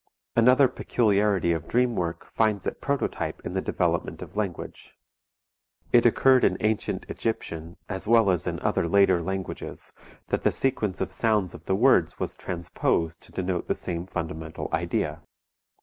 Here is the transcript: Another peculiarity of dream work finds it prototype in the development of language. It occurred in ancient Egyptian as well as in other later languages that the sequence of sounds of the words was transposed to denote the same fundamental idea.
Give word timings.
Another 0.35 0.67
peculiarity 0.67 1.51
of 1.51 1.67
dream 1.67 1.95
work 1.95 2.25
finds 2.33 2.65
it 2.65 2.81
prototype 2.81 3.39
in 3.45 3.53
the 3.53 3.61
development 3.61 4.23
of 4.23 4.35
language. 4.35 4.97
It 5.93 6.07
occurred 6.07 6.43
in 6.43 6.57
ancient 6.59 7.05
Egyptian 7.07 7.77
as 7.87 8.07
well 8.07 8.31
as 8.31 8.47
in 8.47 8.59
other 8.61 8.87
later 8.89 9.21
languages 9.21 9.93
that 10.29 10.41
the 10.41 10.49
sequence 10.49 11.01
of 11.01 11.11
sounds 11.11 11.53
of 11.53 11.65
the 11.65 11.75
words 11.75 12.19
was 12.19 12.35
transposed 12.35 13.21
to 13.21 13.31
denote 13.31 13.67
the 13.67 13.75
same 13.75 14.07
fundamental 14.07 14.69
idea. 14.73 15.21